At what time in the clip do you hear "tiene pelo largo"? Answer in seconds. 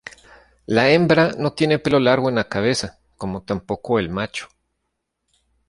1.53-2.27